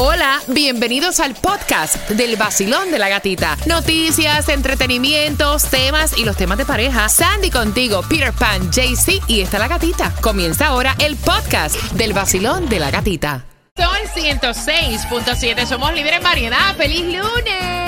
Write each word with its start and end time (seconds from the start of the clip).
Hola, 0.00 0.40
bienvenidos 0.46 1.18
al 1.18 1.34
podcast 1.34 2.08
del 2.10 2.36
vacilón 2.36 2.92
de 2.92 3.00
la 3.00 3.08
gatita. 3.08 3.56
Noticias, 3.66 4.48
entretenimientos, 4.48 5.64
temas 5.64 6.16
y 6.16 6.24
los 6.24 6.36
temas 6.36 6.56
de 6.56 6.64
pareja. 6.64 7.08
Sandy 7.08 7.50
contigo, 7.50 8.02
Peter 8.08 8.32
Pan, 8.32 8.70
JC 8.70 9.20
y 9.26 9.40
está 9.40 9.58
la 9.58 9.66
gatita. 9.66 10.14
Comienza 10.20 10.68
ahora 10.68 10.94
el 11.00 11.16
podcast 11.16 11.74
del 11.94 12.12
vacilón 12.12 12.68
de 12.68 12.78
la 12.78 12.92
gatita. 12.92 13.44
Son 13.76 13.88
106.7, 14.14 15.66
somos 15.66 15.92
líderes 15.92 16.18
en 16.18 16.22
variedad. 16.22 16.76
¡Feliz 16.76 17.02
lunes! 17.02 17.78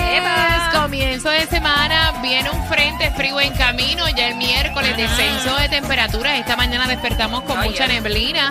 Comienzo 0.72 1.28
de 1.28 1.46
semana, 1.46 2.20
viene 2.22 2.50
un 2.50 2.66
frente 2.66 3.12
frío 3.12 3.40
en 3.40 3.52
camino, 3.52 4.08
ya 4.08 4.26
el 4.26 4.34
miércoles 4.34 4.96
descenso 4.96 5.54
de 5.54 5.68
temperaturas. 5.68 6.40
Esta 6.40 6.56
mañana 6.56 6.88
despertamos 6.88 7.42
con 7.42 7.60
mucha 7.60 7.86
neblina. 7.86 8.50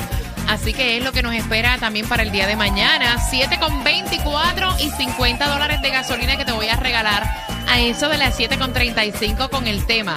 Así 0.49 0.73
que 0.73 0.97
es 0.97 1.03
lo 1.03 1.11
que 1.11 1.21
nos 1.21 1.35
espera 1.35 1.77
también 1.77 2.09
para 2.09 2.23
el 2.23 2.31
día 2.31 2.47
de 2.47 2.55
mañana. 2.55 3.17
7,24 3.29 4.79
y 4.79 4.89
50 4.89 5.47
dólares 5.47 5.79
de 5.83 5.91
gasolina 5.91 6.37
que 6.37 6.45
te 6.45 6.51
voy 6.51 6.67
a 6.67 6.75
regalar 6.75 7.23
a 7.67 7.79
eso 7.79 8.09
de 8.09 8.17
las 8.17 8.39
7,35 8.39 9.49
con 9.51 9.67
el 9.67 9.85
tema. 9.85 10.15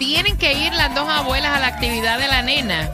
Tienen 0.00 0.36
que 0.36 0.52
ir 0.52 0.72
las 0.72 0.92
dos 0.96 1.08
abuelas 1.08 1.56
a 1.56 1.60
la 1.60 1.68
actividad 1.68 2.18
de 2.18 2.26
la 2.26 2.42
nena. 2.42 2.90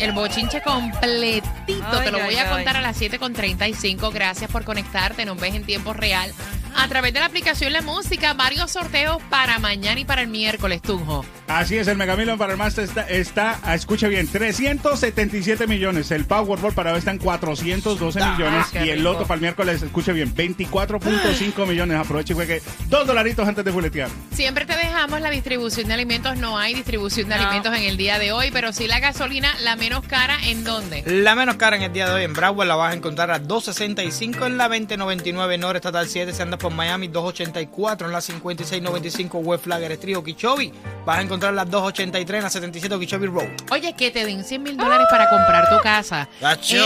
El 0.00 0.10
bochinche 0.10 0.60
completito. 0.60 1.48
Ay, 1.68 2.04
te 2.04 2.10
lo 2.10 2.18
voy 2.18 2.34
ay, 2.34 2.38
a 2.38 2.50
contar 2.50 2.76
ay. 2.76 2.82
a 2.82 2.88
las 2.88 3.00
7,35. 3.00 4.12
Gracias 4.12 4.50
por 4.50 4.64
conectarte. 4.64 5.24
Nos 5.24 5.38
ves 5.38 5.54
en 5.54 5.64
tiempo 5.64 5.92
real. 5.92 6.32
A 6.76 6.88
través 6.88 7.14
de 7.14 7.20
la 7.20 7.26
aplicación 7.26 7.72
La 7.72 7.80
Música, 7.80 8.34
varios 8.34 8.72
sorteos 8.72 9.22
para 9.30 9.60
mañana 9.60 10.00
y 10.00 10.04
para 10.04 10.22
el 10.22 10.28
miércoles, 10.28 10.82
Tunjo. 10.82 11.24
Así 11.46 11.76
es, 11.76 11.88
el 11.88 11.98
Mega 11.98 12.16
Million 12.16 12.38
para 12.38 12.52
el 12.52 12.58
Master 12.58 12.84
está, 12.84 13.02
está 13.02 13.60
ah, 13.62 13.74
escucha 13.74 14.08
bien, 14.08 14.26
377 14.26 15.66
millones. 15.66 16.10
El 16.10 16.24
Powerball 16.24 16.72
para 16.72 16.92
hoy 16.92 16.98
está 16.98 17.10
en 17.10 17.18
412 17.18 18.18
millones. 18.18 18.66
qué 18.72 18.86
Y 18.86 18.90
el 18.90 18.98
rico. 18.98 19.12
Loto 19.12 19.26
para 19.26 19.34
el 19.34 19.40
miércoles, 19.42 19.82
escuche 19.82 20.12
bien, 20.12 20.34
24.5 20.34 21.66
millones. 21.66 21.98
Aproveche 21.98 22.32
y 22.32 22.36
juegue 22.36 22.62
dos 22.88 23.06
dolaritos 23.06 23.46
antes 23.46 23.64
de 23.64 23.72
fuletear. 23.72 24.08
Siempre 24.32 24.64
te 24.64 24.74
dejamos 24.76 25.20
la 25.20 25.30
distribución 25.30 25.88
de 25.88 25.94
alimentos. 25.94 26.36
No 26.38 26.58
hay 26.58 26.74
distribución 26.74 27.28
de 27.28 27.36
No. 27.36 27.42
alimentos 27.42 27.76
en 27.76 27.82
el 27.84 27.96
día 27.98 28.18
de 28.18 28.32
hoy, 28.32 28.50
pero 28.50 28.72
sí 28.72 28.86
la 28.86 29.00
gasolina, 29.00 29.54
la 29.60 29.76
menos 29.76 30.06
cara, 30.06 30.38
¿en 30.44 30.64
dónde? 30.64 31.02
La 31.06 31.34
menos 31.34 31.56
cara 31.56 31.76
en 31.76 31.82
el 31.82 31.92
día 31.92 32.06
de 32.06 32.12
hoy 32.14 32.22
en 32.24 32.32
Broward 32.32 32.66
la 32.66 32.76
vas 32.76 32.92
a 32.92 32.96
encontrar 32.96 33.30
a 33.30 33.38
265 33.38 34.46
en 34.46 34.56
la 34.56 34.68
2099 34.68 35.58
Norte 35.58 35.78
Estatal 35.78 36.08
7 36.08 36.32
si 36.32 36.40
andas 36.42 36.58
por 36.58 36.72
Miami 36.72 37.08
284 37.08 38.06
en 38.06 38.12
la 38.12 38.20
5695 38.20 39.38
West 39.38 39.64
Flagger 39.64 39.92
Street 39.92 40.16
Okeechobee 40.16 40.72
vas 41.04 41.18
a 41.18 41.22
encontrar 41.22 41.54
la 41.54 41.64
283 41.64 42.38
en 42.38 42.42
la 42.44 42.50
77 42.50 42.94
Okeechobee 42.94 43.26
Road 43.26 43.48
Oye, 43.70 43.92
que 43.94 44.10
te 44.10 44.24
den 44.24 44.44
100 44.44 44.62
mil 44.62 44.76
dólares 44.76 45.06
para 45.10 45.28
comprar 45.30 45.68
tu 45.70 45.80
casa. 45.82 46.28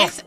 Es 0.05 0.25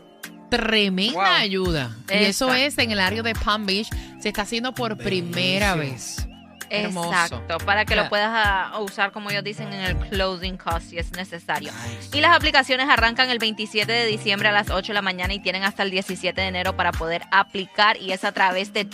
tremenda 0.50 1.12
Wow. 1.14 1.22
ayuda. 1.22 1.96
Y 2.10 2.24
eso 2.24 2.52
es 2.52 2.76
en 2.78 2.90
el 2.90 3.00
área 3.00 3.22
de 3.22 3.34
Palm 3.34 3.64
Beach. 3.66 3.88
Se 4.20 4.28
está 4.28 4.42
haciendo 4.42 4.72
por 4.72 4.96
primera 4.98 5.74
vez. 5.74 6.26
Hermoso. 6.68 7.10
Exacto, 7.12 7.58
para 7.66 7.84
que 7.84 7.92
Ah. 7.92 7.96
lo 8.04 8.08
puedas 8.08 8.30
ah, 8.32 8.78
usar, 8.80 9.12
como 9.12 9.30
ellos 9.30 9.44
dicen, 9.44 9.70
en 9.74 9.80
el 9.82 9.96
closing 10.08 10.56
cost 10.56 10.88
si 10.88 10.96
es 10.98 11.12
necesario. 11.12 11.70
Y 12.14 12.20
las 12.22 12.34
aplicaciones 12.34 12.88
arrancan 12.88 13.28
el 13.28 13.38
27 13.38 13.92
de 13.92 14.06
diciembre 14.06 14.48
a 14.48 14.52
las 14.52 14.70
8 14.70 14.88
de 14.88 14.94
la 14.94 15.02
mañana 15.02 15.34
y 15.34 15.40
tienen 15.40 15.64
hasta 15.64 15.82
el 15.82 15.90
17 15.90 16.40
de 16.40 16.46
enero 16.46 16.74
para 16.74 16.92
poder 16.92 17.22
aplicar 17.30 17.98
y 17.98 18.12
es 18.12 18.24
a 18.24 18.32
través 18.32 18.72
de 18.72 18.86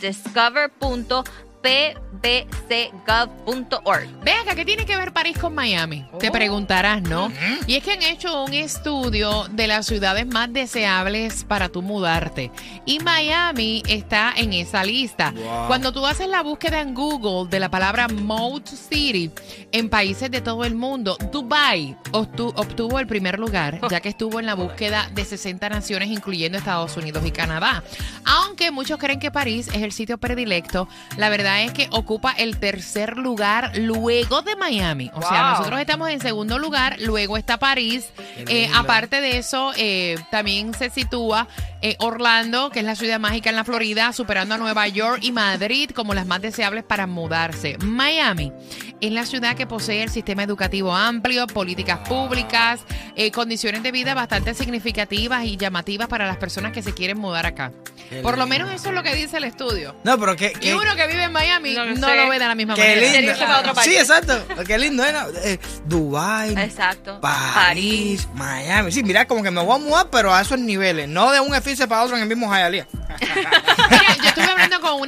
discover.pbcgov.org. 2.22 4.08
Ve 4.24 4.32
acá, 4.32 4.54
¿qué 4.54 4.64
tiene 4.64 4.84
que 4.86 4.96
ver 4.96 5.12
París 5.12 5.38
con 5.38 5.54
Miami? 5.54 6.04
Te 6.18 6.30
preguntarás, 6.30 7.02
¿no? 7.02 7.30
Y 7.66 7.76
es 7.76 7.82
que 7.84 7.92
han 7.92 8.02
hecho 8.02 8.44
un 8.44 8.52
estudio 8.54 9.46
de 9.50 9.66
las 9.66 9.86
ciudades 9.86 10.26
más 10.26 10.52
deseables 10.52 11.44
para 11.44 11.68
tú 11.68 11.82
mudarte. 11.82 12.50
Y 12.84 13.00
Miami 13.00 13.82
está 13.88 14.32
en 14.36 14.52
esa 14.52 14.84
lista. 14.84 15.32
Wow. 15.32 15.66
Cuando 15.66 15.92
tú 15.92 16.06
haces 16.06 16.28
la 16.28 16.42
búsqueda 16.42 16.80
en 16.80 16.94
Google 16.94 17.48
de 17.50 17.60
la 17.60 17.70
palabra 17.70 18.08
Moat 18.08 18.66
City 18.68 19.30
en 19.72 19.88
países 19.88 20.30
de 20.30 20.40
todo 20.40 20.64
el 20.64 20.74
mundo, 20.74 21.16
Dubai 21.32 21.96
obtu- 22.12 22.52
obtuvo 22.56 22.98
el 22.98 23.06
primer 23.06 23.38
lugar, 23.38 23.80
ya 23.90 24.00
que 24.00 24.08
estuvo 24.08 24.40
en 24.40 24.46
la 24.46 24.54
búsqueda 24.54 25.10
de 25.14 25.24
60 25.24 25.68
naciones, 25.68 26.08
incluyendo 26.10 26.58
Estados 26.58 26.96
Unidos 26.96 27.24
y 27.26 27.30
Canadá. 27.30 27.82
Aunque 28.24 28.70
muchos 28.70 28.98
creen 28.98 29.20
que 29.20 29.30
París 29.30 29.68
es 29.68 29.82
el 29.82 29.92
sitio 29.92 30.18
predilecto, 30.18 30.88
la 31.16 31.28
verdad 31.28 31.62
es 31.62 31.72
que 31.72 31.88
ocupa 32.08 32.32
el 32.32 32.56
tercer 32.56 33.18
lugar 33.18 33.72
luego 33.76 34.40
de 34.40 34.56
Miami. 34.56 35.10
O 35.12 35.20
sea, 35.20 35.50
nosotros 35.50 35.78
estamos 35.78 36.08
en 36.08 36.20
segundo 36.20 36.58
lugar, 36.58 36.96
luego 37.00 37.36
está 37.36 37.58
París. 37.58 38.08
Eh, 38.48 38.70
aparte 38.74 39.20
de 39.20 39.36
eso, 39.36 39.72
eh, 39.76 40.16
también 40.30 40.72
se 40.72 40.88
sitúa 40.88 41.48
eh, 41.82 41.96
Orlando, 41.98 42.70
que 42.70 42.78
es 42.78 42.86
la 42.86 42.94
ciudad 42.94 43.20
mágica 43.20 43.50
en 43.50 43.56
la 43.56 43.64
Florida, 43.64 44.14
superando 44.14 44.54
a 44.54 44.58
Nueva 44.58 44.88
York 44.88 45.18
y 45.20 45.32
Madrid 45.32 45.90
como 45.90 46.14
las 46.14 46.26
más 46.26 46.40
deseables 46.40 46.82
para 46.82 47.06
mudarse. 47.06 47.76
Miami 47.84 48.54
es 49.00 49.12
la 49.12 49.24
ciudad 49.26 49.54
que 49.56 49.66
posee 49.66 50.02
el 50.02 50.10
sistema 50.10 50.42
educativo 50.42 50.94
amplio, 50.94 51.46
políticas 51.46 52.00
públicas, 52.08 52.80
eh, 53.16 53.30
condiciones 53.30 53.82
de 53.82 53.92
vida 53.92 54.14
bastante 54.14 54.54
significativas 54.54 55.44
y 55.44 55.56
llamativas 55.56 56.08
para 56.08 56.26
las 56.26 56.36
personas 56.36 56.72
que 56.72 56.82
se 56.82 56.92
quieren 56.94 57.18
mudar 57.18 57.46
acá. 57.46 57.72
Qué 58.08 58.22
Por 58.22 58.38
lo 58.38 58.44
lindo. 58.46 58.58
menos 58.66 58.74
eso 58.80 58.88
es 58.88 58.94
lo 58.94 59.02
que 59.02 59.14
dice 59.14 59.36
el 59.36 59.44
estudio. 59.44 59.94
no 60.02 60.18
pero 60.18 60.34
qué, 60.34 60.52
Y 60.56 60.60
qué, 60.60 60.74
uno 60.74 60.96
que 60.96 61.06
vive 61.08 61.24
en 61.24 61.32
Miami 61.32 61.74
No 61.74 61.84
no, 61.84 61.90
lo 61.94 62.06
sé. 62.08 62.16
lo 62.16 62.28
ve 62.30 62.38
de 62.38 62.46
la 62.48 62.54
misma 62.54 62.74
qué 62.74 62.80
manera. 62.80 63.00
lindo 63.00 63.30
irse 63.32 63.44
para 63.44 63.58
otro 63.60 63.74
país. 63.74 63.88
sí 63.90 63.96
exacto 63.98 64.64
qué 64.66 64.78
lindo 64.78 65.04
¿eh? 65.04 65.12
Eh, 65.44 65.58
Dubai 65.86 66.52
Exacto. 66.58 67.20
París, 67.20 68.26
Miami 68.34 68.90
sí 68.92 69.02
mira 69.02 69.26
como 69.26 69.42
que 69.42 69.50
me 69.50 69.62
voy 69.62 69.76
a 69.76 69.78
mudar 69.78 70.06
pero 70.10 70.32
a 70.34 70.40
esos 70.40 70.58
niveles 70.58 71.06
no 71.08 71.30
de 71.32 71.40
un 71.40 71.54
edificio 71.54 71.86
para 71.86 72.02
otro 72.04 72.16
en 72.16 72.22
el 72.22 72.28
mismo 72.28 72.48
Hialeah 72.50 72.86
Mira, 73.20 74.16
yo 74.22 74.28
estuve 74.28 74.47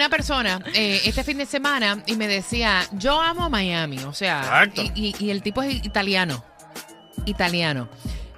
una 0.00 0.08
persona 0.08 0.60
eh, 0.74 1.02
este 1.04 1.22
fin 1.24 1.36
de 1.36 1.44
semana 1.46 2.02
y 2.06 2.16
me 2.16 2.26
decía, 2.26 2.86
yo 2.92 3.20
amo 3.20 3.50
Miami, 3.50 3.98
o 4.04 4.14
sea, 4.14 4.40
Exacto. 4.64 4.82
y, 4.94 5.14
y- 5.20 5.24
y 5.26 5.30
el 5.30 5.42
tipo 5.42 5.62
es 5.62 5.74
italiano, 5.84 6.42
italiano, 7.26 7.88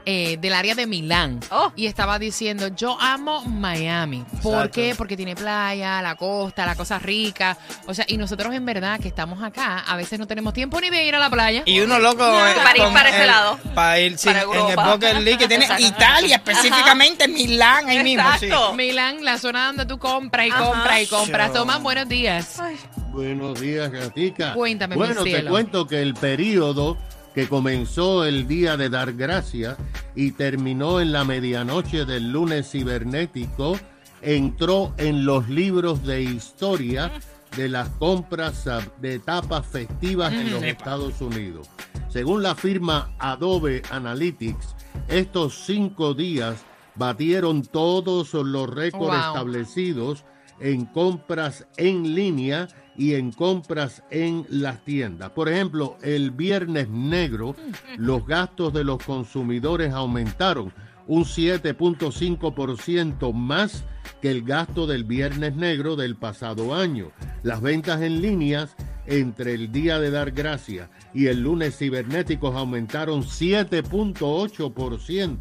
eh, 0.06 0.36
del 0.40 0.52
área 0.54 0.74
de 0.74 0.86
Milán. 0.86 1.40
Oh. 1.50 1.72
Y 1.76 1.86
estaba 1.86 2.18
diciendo, 2.18 2.68
yo 2.68 2.96
amo 3.00 3.42
Miami. 3.44 4.24
¿Por 4.42 4.54
Exacto. 4.54 4.70
qué? 4.72 4.94
Porque 4.96 5.16
tiene 5.16 5.34
playa, 5.34 6.00
la 6.02 6.14
costa, 6.16 6.66
la 6.66 6.74
cosa 6.74 6.98
rica. 6.98 7.56
O 7.86 7.94
sea, 7.94 8.04
y 8.08 8.16
nosotros 8.16 8.54
en 8.54 8.64
verdad 8.64 8.98
que 9.00 9.08
estamos 9.08 9.42
acá, 9.42 9.78
a 9.86 9.96
veces 9.96 10.18
no 10.18 10.26
tenemos 10.26 10.52
tiempo 10.54 10.80
ni 10.80 10.90
de 10.90 11.04
ir 11.06 11.14
a 11.14 11.18
la 11.18 11.30
playa. 11.30 11.62
Y 11.66 11.80
uno 11.80 11.98
loco. 11.98 12.24
eh, 12.24 12.54
Para 12.62 12.76
ir 12.76 12.82
con 12.84 12.92
para 12.92 13.08
ese 13.10 13.20
el- 13.22 13.26
lado. 13.26 13.58
Para 13.74 14.00
ir 14.00 14.18
sí, 14.18 14.26
Para 14.26 14.42
en 14.42 14.50
el 14.50 14.56
Europa. 14.56 14.92
Bucket 14.92 15.14
League 15.20 15.38
que 15.38 15.48
tiene 15.48 15.64
Exacto. 15.64 15.84
Italia, 15.86 16.36
específicamente 16.36 17.28
Milán, 17.28 17.88
ahí 17.88 18.02
mismo. 18.02 18.24
sí. 18.38 18.46
Exacto. 18.46 18.74
Milán, 18.74 19.24
la 19.24 19.38
zona 19.38 19.66
donde 19.66 19.86
tú 19.86 19.98
compras 19.98 20.46
y 20.46 20.50
Ajá. 20.50 20.64
compras 20.64 21.02
y 21.02 21.06
compras. 21.06 21.48
Show. 21.48 21.56
Tomás, 21.58 21.82
buenos 21.82 22.08
días. 22.08 22.58
Ay, 22.60 22.76
Buenos 23.12 23.60
días, 23.60 23.90
Gatica. 23.90 24.54
Cuéntame, 24.54 24.94
mi 24.94 24.98
Bueno, 24.98 25.22
te 25.22 25.30
cielo. 25.30 25.50
cuento 25.50 25.86
que 25.86 26.00
el 26.00 26.14
periodo 26.14 26.96
que 27.34 27.48
comenzó 27.48 28.24
el 28.24 28.46
día 28.46 28.76
de 28.76 28.88
dar 28.90 29.12
gracias 29.14 29.76
y 30.14 30.32
terminó 30.32 31.00
en 31.00 31.12
la 31.12 31.24
medianoche 31.24 32.04
del 32.04 32.30
lunes 32.32 32.70
cibernético 32.70 33.78
entró 34.20 34.94
en 34.98 35.24
los 35.24 35.48
libros 35.48 36.04
de 36.04 36.22
historia 36.22 37.10
de 37.56 37.68
las 37.68 37.88
compras 37.90 38.64
de 39.00 39.14
etapas 39.16 39.66
festivas 39.66 40.32
en 40.32 40.50
los 40.52 40.62
Estados 40.62 41.20
Unidos. 41.20 41.68
Según 42.08 42.42
la 42.42 42.54
firma 42.54 43.14
Adobe 43.18 43.82
Analytics, 43.90 44.74
estos 45.08 45.64
cinco 45.66 46.14
días 46.14 46.56
batieron 46.94 47.62
todos 47.62 48.32
los 48.34 48.68
récords 48.68 49.16
Wow. 49.16 49.26
establecidos 49.28 50.24
en 50.62 50.86
compras 50.86 51.66
en 51.76 52.14
línea 52.14 52.68
y 52.96 53.12
en 53.14 53.32
compras 53.32 54.04
en 54.10 54.46
las 54.48 54.84
tiendas. 54.84 55.30
Por 55.30 55.48
ejemplo, 55.48 55.96
el 56.02 56.30
viernes 56.30 56.88
negro, 56.88 57.56
los 57.96 58.24
gastos 58.26 58.72
de 58.72 58.84
los 58.84 59.02
consumidores 59.02 59.92
aumentaron 59.92 60.72
un 61.08 61.24
7.5% 61.24 63.32
más 63.32 63.82
que 64.20 64.30
el 64.30 64.42
gasto 64.42 64.86
del 64.86 65.02
viernes 65.04 65.56
negro 65.56 65.96
del 65.96 66.14
pasado 66.16 66.74
año. 66.74 67.10
Las 67.42 67.60
ventas 67.60 68.00
en 68.02 68.22
líneas 68.22 68.76
entre 69.06 69.54
el 69.54 69.72
día 69.72 69.98
de 69.98 70.12
dar 70.12 70.30
gracias 70.30 70.88
y 71.12 71.26
el 71.26 71.42
lunes 71.42 71.76
cibernéticos 71.76 72.54
aumentaron 72.54 73.24
7.8%. 73.24 75.38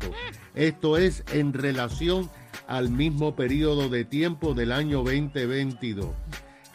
Esto 0.55 0.97
es 0.97 1.23
en 1.31 1.53
relación 1.53 2.27
al 2.67 2.89
mismo 2.89 3.35
periodo 3.35 3.89
de 3.89 4.05
tiempo 4.05 4.53
del 4.53 4.71
año 4.71 5.03
2022. 5.03 6.07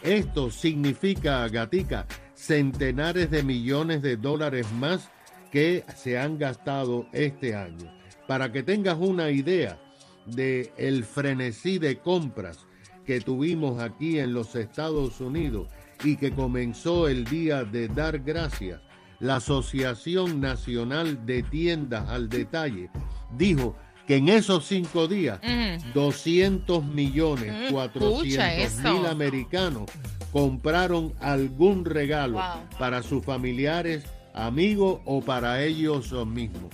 Esto 0.02 0.50
significa, 0.50 1.48
Gatica, 1.48 2.06
centenares 2.34 3.30
de 3.30 3.42
millones 3.42 4.02
de 4.02 4.16
dólares 4.16 4.66
más 4.72 5.10
que 5.50 5.84
se 5.96 6.18
han 6.18 6.38
gastado 6.38 7.06
este 7.12 7.54
año. 7.54 7.90
Para 8.26 8.52
que 8.52 8.62
tengas 8.62 8.98
una 8.98 9.30
idea 9.30 9.78
de 10.26 10.72
el 10.76 11.04
frenesí 11.04 11.78
de 11.78 11.98
compras 11.98 12.66
que 13.04 13.20
tuvimos 13.20 13.80
aquí 13.80 14.18
en 14.18 14.32
los 14.32 14.54
Estados 14.54 15.20
Unidos 15.20 15.68
y 16.04 16.16
que 16.16 16.32
comenzó 16.32 17.08
el 17.08 17.24
día 17.24 17.64
de 17.64 17.88
dar 17.88 18.18
gracias, 18.18 18.80
la 19.20 19.36
Asociación 19.36 20.40
Nacional 20.40 21.24
de 21.24 21.42
Tiendas 21.42 22.08
al 22.08 22.28
Detalle 22.28 22.90
dijo 23.36 23.76
que 24.06 24.16
en 24.16 24.28
esos 24.28 24.64
cinco 24.66 25.08
días 25.08 25.40
Ujú. 25.42 25.90
200 25.94 26.84
millones, 26.84 27.52
Mm, 27.70 27.72
400 27.72 28.26
escucha 28.26 28.92
mil 28.92 29.06
americanos 29.06 29.90
compraron 30.32 31.12
algún 31.20 31.84
regalo 31.84 32.34
Wow. 32.34 32.78
para 32.78 33.02
sus 33.02 33.24
familiares, 33.24 34.04
amigos 34.34 35.00
o 35.06 35.20
para 35.22 35.62
ellos 35.62 36.12
mismos. 36.26 36.70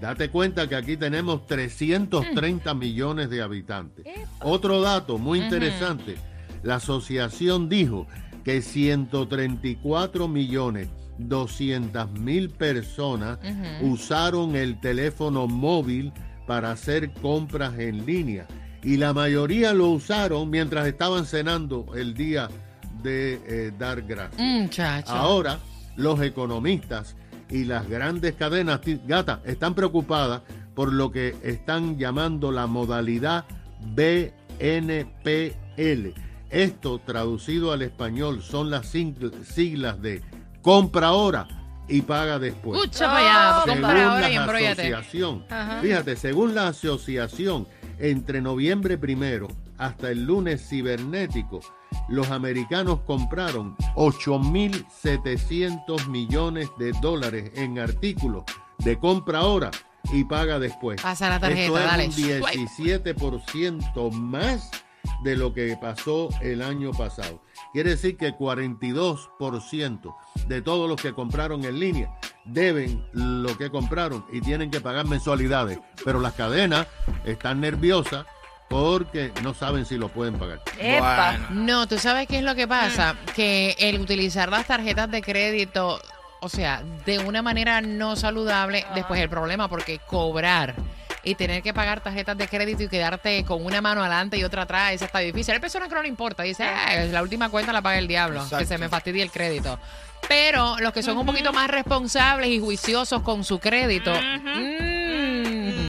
Date 0.00 0.28
cuenta 0.28 0.68
que 0.68 0.74
aquí 0.74 0.96
tenemos 0.96 1.46
330 1.46 2.74
millones 2.74 3.30
de 3.30 3.40
habitantes. 3.40 4.04
Otro 4.42 4.80
dato 4.82 5.16
muy 5.18 5.38
interesante, 5.40 6.16
la 6.62 6.74
asociación 6.76 7.68
dijo 7.68 8.06
que 8.44 8.60
134 8.60 10.28
millones 10.28 10.88
200 11.18 12.10
mil 12.12 12.50
personas 12.50 13.38
usaron 13.80 14.56
el 14.56 14.80
teléfono 14.80 15.46
móvil 15.46 16.12
para 16.46 16.70
hacer 16.72 17.12
compras 17.14 17.78
en 17.78 18.04
línea 18.06 18.46
y 18.82 18.96
la 18.98 19.12
mayoría 19.14 19.72
lo 19.72 19.88
usaron 19.88 20.50
mientras 20.50 20.86
estaban 20.86 21.24
cenando 21.26 21.86
el 21.96 22.12
día 22.14 22.48
de 23.02 23.40
eh, 23.46 23.72
dar 23.78 24.02
gracias. 24.02 24.40
Muchacho. 24.40 25.10
Ahora, 25.12 25.58
los 25.96 26.20
economistas 26.20 27.16
y 27.50 27.64
las 27.64 27.88
grandes 27.88 28.34
cadenas, 28.34 28.80
gata, 29.06 29.40
están 29.44 29.74
preocupadas 29.74 30.42
por 30.74 30.92
lo 30.92 31.10
que 31.12 31.34
están 31.42 31.98
llamando 31.98 32.50
la 32.52 32.66
modalidad 32.66 33.44
BNPL. 33.94 34.30
Esto, 36.50 37.00
traducido 37.04 37.72
al 37.72 37.82
español, 37.82 38.42
son 38.42 38.70
las 38.70 38.94
sigl- 38.94 39.32
siglas 39.44 40.00
de 40.00 40.22
compra 40.62 41.08
ahora 41.08 41.48
y 41.88 42.02
paga 42.02 42.38
después. 42.38 42.78
Escucha 42.80 43.06
para 43.06 43.18
allá, 43.18 43.62
Según 43.64 43.82
compra 43.82 44.12
ahora 44.12 44.30
y 44.30 44.34
la 44.34 44.40
embróllate. 44.42 44.82
asociación, 44.94 45.44
Ajá. 45.50 45.80
fíjate, 45.82 46.16
según 46.16 46.54
la 46.54 46.68
asociación, 46.68 47.66
entre 47.98 48.40
noviembre 48.40 48.96
primero 48.98 49.48
hasta 49.78 50.10
el 50.10 50.24
lunes 50.24 50.66
cibernético, 50.68 51.60
los 52.08 52.30
americanos 52.30 53.00
compraron 53.06 53.76
8.700 53.94 56.08
millones 56.08 56.68
de 56.78 56.92
dólares 57.00 57.50
en 57.54 57.78
artículos 57.78 58.44
de 58.78 58.98
compra 58.98 59.38
ahora 59.40 59.70
y 60.12 60.24
paga 60.24 60.58
después. 60.58 61.00
Pasa 61.00 61.28
la 61.28 61.38
tarjeta, 61.40 61.62
Esto 61.66 61.78
es 61.78 61.84
dale. 61.84 62.06
un 62.06 62.12
17% 62.68 64.10
más 64.12 64.70
de 65.22 65.36
lo 65.36 65.52
que 65.54 65.76
pasó 65.80 66.28
el 66.40 66.62
año 66.62 66.90
pasado. 66.92 67.40
Quiere 67.74 67.90
decir 67.90 68.16
que 68.16 68.32
42% 68.32 70.16
de 70.46 70.62
todos 70.62 70.88
los 70.88 71.02
que 71.02 71.12
compraron 71.12 71.64
en 71.64 71.80
línea 71.80 72.08
deben 72.44 73.04
lo 73.12 73.58
que 73.58 73.68
compraron 73.68 74.24
y 74.32 74.40
tienen 74.40 74.70
que 74.70 74.80
pagar 74.80 75.08
mensualidades. 75.08 75.80
Pero 76.04 76.20
las 76.20 76.34
cadenas 76.34 76.86
están 77.24 77.60
nerviosas 77.60 78.26
porque 78.70 79.32
no 79.42 79.54
saben 79.54 79.86
si 79.86 79.98
lo 79.98 80.08
pueden 80.08 80.38
pagar. 80.38 80.62
Epa. 80.78 81.36
Bueno. 81.48 81.64
No, 81.64 81.88
tú 81.88 81.98
sabes 81.98 82.28
qué 82.28 82.38
es 82.38 82.44
lo 82.44 82.54
que 82.54 82.68
pasa, 82.68 83.16
que 83.34 83.74
el 83.80 84.00
utilizar 84.00 84.50
las 84.50 84.68
tarjetas 84.68 85.10
de 85.10 85.20
crédito, 85.20 86.00
o 86.42 86.48
sea, 86.48 86.80
de 87.04 87.18
una 87.18 87.42
manera 87.42 87.80
no 87.80 88.14
saludable, 88.14 88.86
después 88.94 89.20
el 89.20 89.28
problema, 89.28 89.66
porque 89.66 89.98
cobrar 89.98 90.76
y 91.24 91.34
tener 91.34 91.62
que 91.62 91.72
pagar 91.74 92.00
tarjetas 92.00 92.36
de 92.36 92.48
crédito 92.48 92.82
y 92.82 92.88
quedarte 92.88 93.44
con 93.44 93.64
una 93.64 93.80
mano 93.80 94.02
adelante 94.02 94.36
y 94.36 94.44
otra 94.44 94.62
atrás, 94.62 94.92
eso 94.92 95.04
está 95.04 95.18
difícil. 95.20 95.54
Hay 95.54 95.60
personas 95.60 95.88
que 95.88 95.94
no 95.94 96.02
le 96.02 96.08
importa, 96.08 96.42
dice, 96.42 96.64
"Ah, 96.64 96.94
la 97.10 97.22
última 97.22 97.48
cuenta 97.48 97.72
la 97.72 97.82
paga 97.82 97.98
el 97.98 98.08
diablo, 98.08 98.46
que 98.58 98.66
se 98.66 98.78
me 98.78 98.88
fastidie 98.88 99.22
el 99.22 99.30
crédito. 99.30 99.78
Pero 100.28 100.76
los 100.78 100.92
que 100.92 101.02
son 101.02 101.18
un 101.18 101.26
poquito 101.26 101.52
más 101.52 101.68
responsables 101.68 102.48
y 102.48 102.58
juiciosos 102.58 103.22
con 103.22 103.44
su 103.44 103.58
crédito, 103.58 104.12
mm, 104.12 104.93